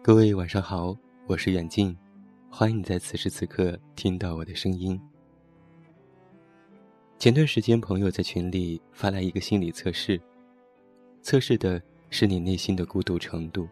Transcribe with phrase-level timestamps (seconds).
[0.00, 0.96] 各位晚上好，
[1.26, 1.94] 我是远近，
[2.48, 4.98] 欢迎你在此时此刻听到我的声音。
[7.18, 10.18] 前段时间，朋友在群里发来一个心理测试，
[11.20, 13.68] 测试的是你内心的孤独程度。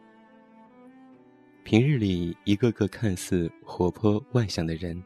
[1.63, 5.01] 平日里一个个看似活泼外向的人，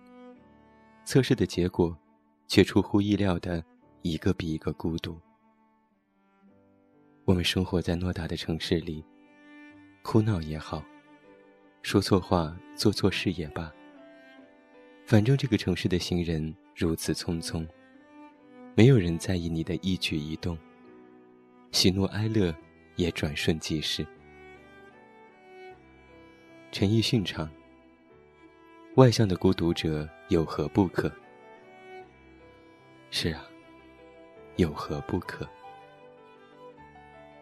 [1.05, 1.97] 测试的结果
[2.49, 3.63] 却出乎意料的
[4.03, 5.17] 一个比一个孤独。
[7.27, 9.05] 我们生活在偌大的城市里，
[10.03, 10.83] 哭闹也好。
[11.83, 13.73] 说错话、做错事也罢，
[15.07, 17.67] 反正这个城市的行人如此匆匆，
[18.77, 20.57] 没有人在意你的一举一动，
[21.73, 22.55] 喜怒哀乐
[22.97, 24.07] 也转瞬即逝。
[26.71, 27.51] 陈奕迅唱
[28.95, 31.11] ：“外向的孤独者有何不可？”
[33.11, 33.45] 是啊，
[34.57, 35.49] 有何不可？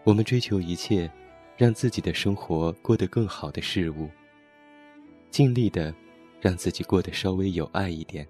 [0.05, 1.11] 我们追求一切，
[1.57, 4.09] 让自己的生活过得更好的事物。
[5.39, 5.95] 尽力的，
[6.41, 8.27] 让自己过得稍微有爱一点，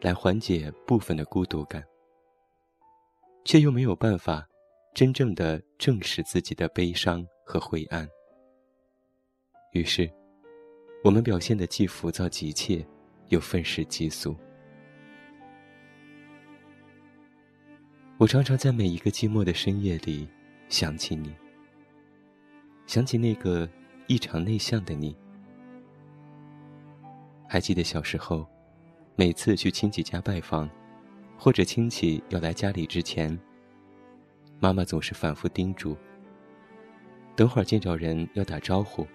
[0.00, 1.84] 来缓解部分的孤独感，
[3.44, 4.48] 却又没有办法
[4.94, 8.08] 真正的正视自己的悲伤和灰暗。
[9.72, 10.10] 于是，
[11.02, 12.82] 我们表现的既浮躁急切，
[13.28, 14.34] 又愤世嫉俗。
[18.16, 20.26] 我常常在每一个寂寞的深夜里
[20.70, 21.34] 想起你，
[22.86, 23.68] 想起那个
[24.06, 25.14] 异常内向的你。
[27.46, 28.46] 还记得小时候，
[29.16, 30.68] 每次去亲戚家拜访，
[31.38, 33.38] 或者亲戚要来家里之前，
[34.58, 35.96] 妈妈总是反复叮嘱
[37.36, 39.06] ：“等会儿见着人要打招呼，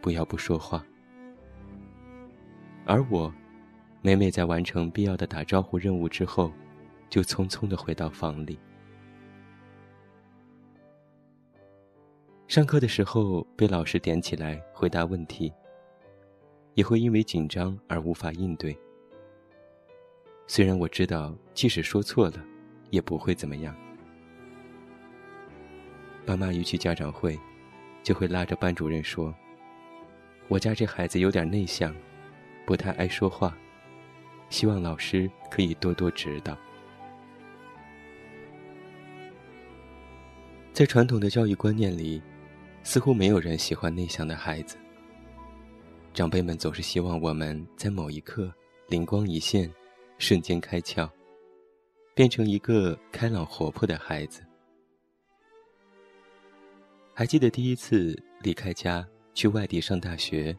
[0.00, 0.84] 不要不说话。”
[2.84, 3.32] 而我，
[4.02, 6.52] 每每在完成必要的打招呼任务之后，
[7.08, 8.58] 就匆匆的回到房里。
[12.48, 15.52] 上课的时候被老师点起来回答问题。
[16.74, 18.76] 也会因为紧张而无法应对。
[20.46, 22.44] 虽然我知道，即使说错了，
[22.90, 23.74] 也不会怎么样。
[26.26, 27.38] 爸妈一去家长会，
[28.02, 29.34] 就会拉着班主任说
[30.48, 31.94] ：“我家这孩子有点内向，
[32.66, 33.56] 不太爱说话，
[34.48, 36.56] 希望老师可以多多指导。”
[40.72, 42.22] 在传统的教育观念里，
[42.82, 44.76] 似乎没有人喜欢内向的孩子。
[46.12, 48.52] 长辈们总是希望我们在某一刻
[48.88, 49.72] 灵光一现，
[50.18, 51.08] 瞬间开窍，
[52.14, 54.42] 变成一个开朗活泼的孩子。
[57.14, 60.56] 还记得第一次离开家去外地上大学，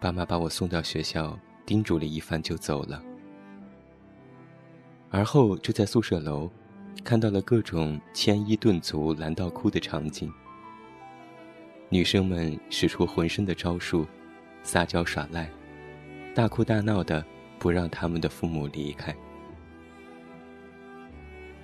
[0.00, 3.02] 爸妈把我送到学校，叮嘱了一番就走了。
[5.10, 6.50] 而后就在宿舍楼，
[7.04, 10.30] 看到了各种牵衣顿足拦到哭的场景。
[11.90, 14.06] 女生们使出浑身的招数，
[14.62, 15.50] 撒娇耍赖，
[16.34, 17.24] 大哭大闹的
[17.58, 19.14] 不让他们的父母离开。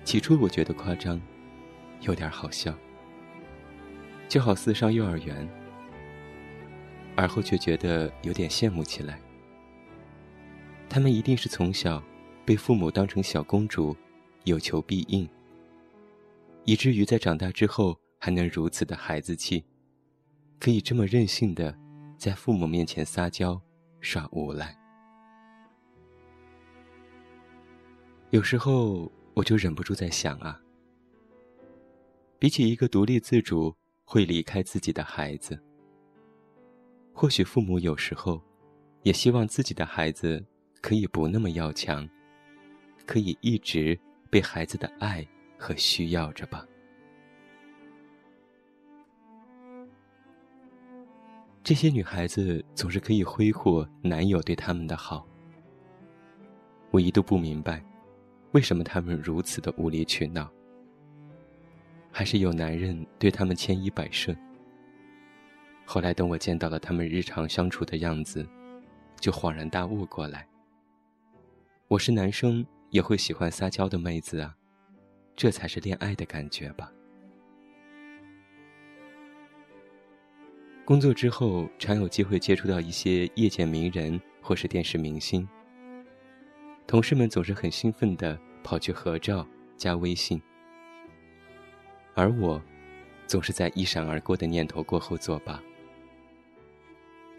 [0.03, 1.21] 起初我觉得夸张，
[2.01, 2.73] 有点好笑，
[4.27, 5.47] 就好似上幼儿园。
[7.15, 9.19] 而后却觉得有点羡慕起来。
[10.89, 12.03] 他们一定是从小
[12.43, 13.95] 被父母当成小公主，
[14.43, 15.29] 有求必应，
[16.65, 19.63] 以至于在长大之后还能如此的孩子气。
[20.59, 21.77] 可以这么任性的，
[22.17, 23.61] 在父母面前撒娇、
[23.99, 24.75] 耍无赖。
[28.31, 30.59] 有时候我就忍不住在想啊，
[32.39, 33.73] 比起一个独立自主
[34.03, 35.57] 会离开自己的孩子，
[37.13, 38.41] 或许父母有时候
[39.03, 40.43] 也希望自己的孩子
[40.81, 42.09] 可以不那么要强，
[43.05, 43.97] 可以一直
[44.29, 45.25] 被孩子的爱
[45.57, 46.65] 和需要着吧。
[51.65, 55.25] 这些女孩子总是可以挥霍男友对她们的好，
[56.91, 57.83] 我一度不明白，
[58.51, 60.47] 为什么她们如此的无理取闹。
[62.11, 64.37] 还是有男人对她们千依百顺。
[65.85, 68.47] 后来等我见到了他们日常相处的样子，
[69.19, 70.47] 就恍然大悟过来。
[71.87, 74.55] 我是男生也会喜欢撒娇的妹子啊，
[75.35, 76.91] 这才是恋爱的感觉吧。
[80.85, 85.47] 工作之后，常有机会接触到一些业界名人或是电视明星。
[86.85, 89.45] 同事们总是很兴奋地跑去合照、
[89.75, 90.39] 加微信，
[92.13, 92.61] 而我，
[93.25, 95.59] 总是在一闪而过的念头过后作罢。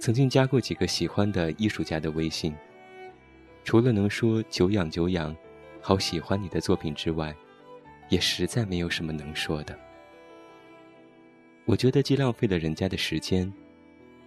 [0.00, 2.52] 曾经加过几个喜欢的艺术家的微信，
[3.62, 5.34] 除了能说久仰久仰，
[5.80, 7.32] 好喜欢你的作品之外，
[8.08, 9.85] 也实在没有什么能说的。
[11.66, 13.52] 我觉得既浪费了人家的时间，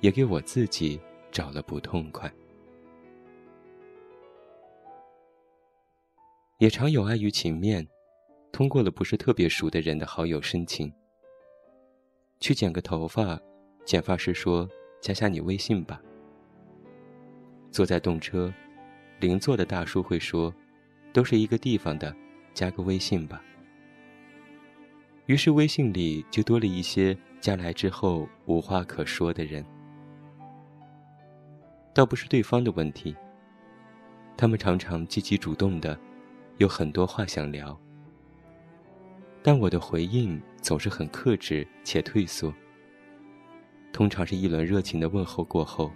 [0.02, 1.00] 也给我自己
[1.32, 2.30] 找了不痛快。
[6.58, 7.88] 也常有碍于情面，
[8.52, 10.92] 通过了不是特别熟的人的好友申请。
[12.42, 13.40] 去剪个头发，
[13.86, 14.70] 剪发师说
[15.00, 16.02] ：“加下你微信吧。”
[17.72, 18.54] 坐在动车，
[19.22, 20.54] 邻座的大叔会说
[21.14, 22.14] ：“都是一个地方的，
[22.54, 23.42] 加个微信吧。”
[25.28, 29.66] 于是微信里就多了一些加来之后无话可说的人。
[31.94, 33.16] 倒不是对方的问题，
[34.38, 36.00] 他们常常积极主动的。
[36.58, 37.80] 有很多话想聊，
[39.42, 42.54] 但我的回应总是很克制且退缩。
[43.94, 45.90] 通常是一轮热情的问候过后，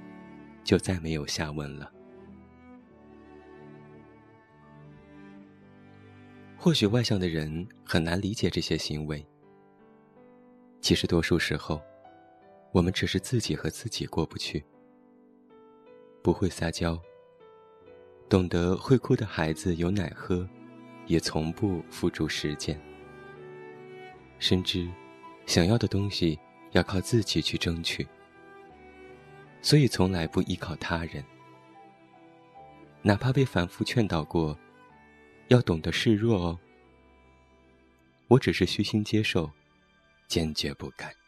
[0.63, 1.92] 就再没有下文了。
[6.56, 9.25] 或许外向的人很难理解这些行为，
[10.83, 11.81] 其实多数时候，
[12.74, 14.62] 我们只是自己和自己过不去，
[16.21, 17.01] 不会撒娇。
[18.27, 20.45] 懂得会哭的孩子有奶喝，
[21.07, 22.77] 也从不付诸实践。
[24.39, 24.85] 深知，
[25.45, 26.38] 想要的东西
[26.74, 28.06] 要靠自己去争取，
[29.62, 31.24] 所以从来不依靠他人。
[33.01, 34.57] 哪怕被反复劝导过，
[35.47, 36.59] 要懂得示弱哦。
[38.27, 39.50] 我只是虚心接受，
[40.28, 41.23] 坚决不改。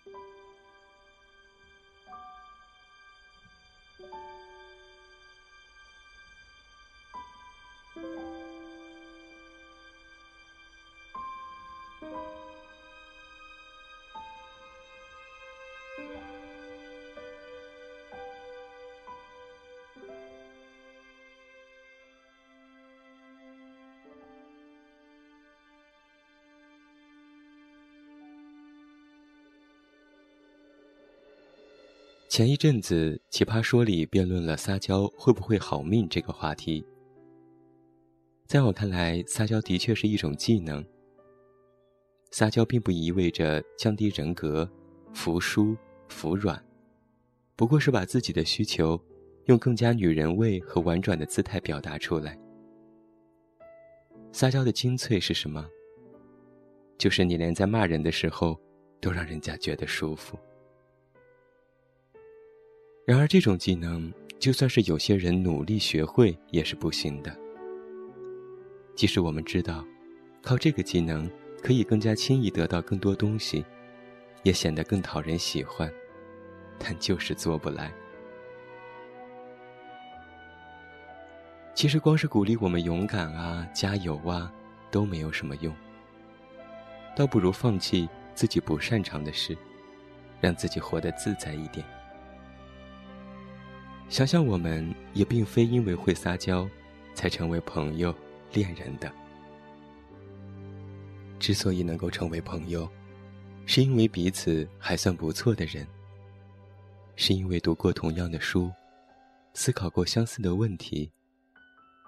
[32.35, 36.85] 前一阵子，《奇葩说》里辩论了撒娇会不会好命这个话题。
[38.45, 40.85] 在我看来，撒娇的确是一种技能。
[42.31, 44.69] 撒娇并不意味着降低人格、
[45.13, 45.77] 服输、
[46.09, 46.61] 服软，
[47.55, 49.01] 不过是把自己的需求
[49.45, 52.37] 用更加女人味和婉转的姿态表达出来。
[54.33, 55.65] 撒娇的精粹是什么？
[56.97, 58.59] 就是你连在骂人的时候，
[58.99, 60.37] 都让人家觉得舒服。
[63.05, 67.37] 然而，这种技能，就算是有些人努力学会，也是不行的。
[68.95, 69.85] 即使我们知道，
[70.41, 71.29] 靠这个技能
[71.61, 73.63] 可以更加轻易得到更多东西，
[74.41, 75.87] 也显得更讨人喜欢，
[76.79, 77.93] 但就是做不来。
[81.75, 84.51] 其实，光是鼓励我们勇敢啊、加油啊，
[84.89, 85.71] 都没有什么用。
[87.15, 89.55] 倒不如放弃自己不擅长的事，
[90.41, 91.85] 让自己活得自在一点。
[94.07, 96.69] 想想，我们也并非因为会撒娇，
[97.13, 98.13] 才成为朋友、
[98.53, 99.11] 恋人的。
[101.39, 102.89] 之所以能够成为朋友，
[103.65, 105.85] 是因为彼此还算不错的人，
[107.15, 108.71] 是因为读过同样的书，
[109.53, 111.11] 思考过相似的问题，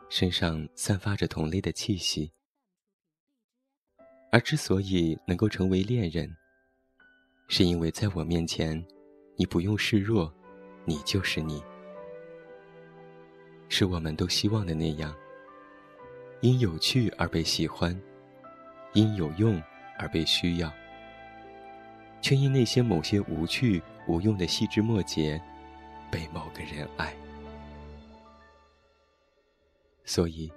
[0.08, 2.32] 身上散发着同类的气息。
[4.32, 6.34] 而之所以能够成为恋人，
[7.48, 8.82] 是因为在我面前，
[9.36, 10.32] 你不用示弱，
[10.86, 11.62] 你就是你。
[13.70, 15.14] 是我们都希望的那样，
[16.42, 18.00] 因有趣而被喜欢，
[18.94, 19.62] 因有用
[20.00, 20.72] 而被需要，
[22.22, 25.42] 却因那些某些无趣无用的细枝末节，
[26.10, 27.14] 被某个人爱。
[30.06, 30.52] 所以，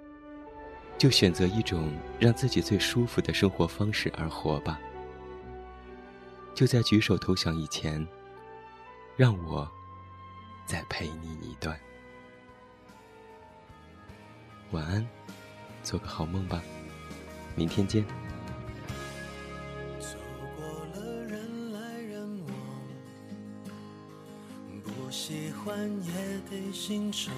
[0.97, 4.79] 就选择一种让自己最舒服的生活方式而活吧。
[6.55, 8.07] 就在举手投降以前，
[9.17, 9.69] 让我
[10.65, 11.77] 再陪你一段。
[14.71, 15.05] 晚安，
[15.83, 16.61] 做个好梦吧，
[17.55, 18.05] 明天见。
[19.99, 20.15] 走
[20.55, 22.55] 过了人来人往，
[24.81, 26.13] 不喜欢也
[26.49, 27.33] 得欣赏。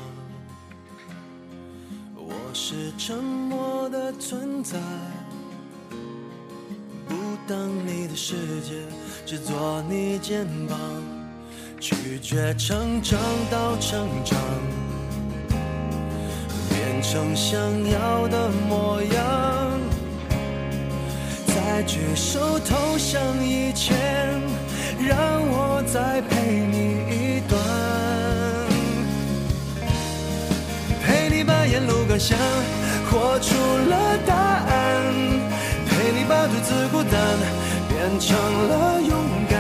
[2.16, 4.80] 我是沉默的存在，
[7.08, 7.16] 不
[7.48, 8.86] 当你的世界，
[9.26, 10.78] 只做你肩膀，
[11.80, 14.40] 拒绝成长到成长。
[17.04, 17.60] 成想
[17.92, 19.14] 要的模样，
[21.46, 23.96] 在举手投降以前，
[25.06, 27.60] 让我再陪你一段，
[31.04, 32.38] 陪你把沿路感想
[33.12, 33.54] 活出
[33.90, 35.04] 了答案，
[35.86, 37.14] 陪你把独自孤单
[37.90, 39.14] 变成了勇
[39.50, 39.60] 敢，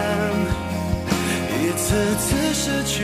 [1.62, 3.04] 一次次失去。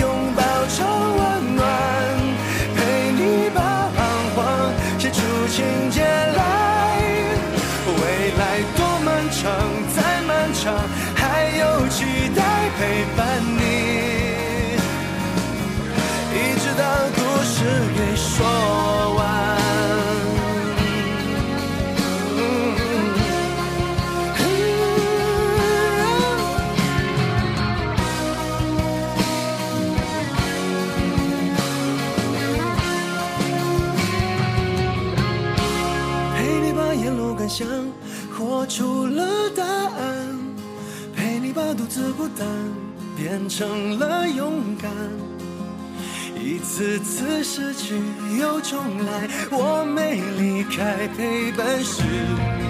[46.39, 47.95] 一次次失去
[48.39, 52.03] 又重来，我没离开，陪伴是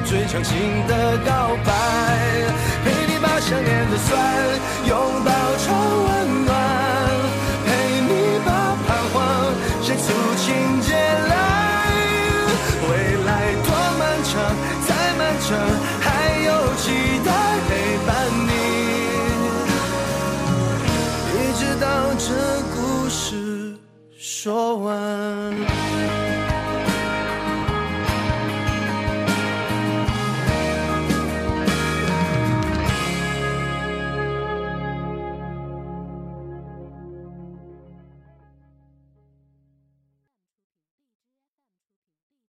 [0.06, 1.72] 最长情的告白。
[2.84, 4.10] 陪你把想念的酸
[4.88, 6.21] 拥抱窗外